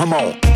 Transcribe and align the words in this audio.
Come 0.00 0.14
on. 0.14 0.49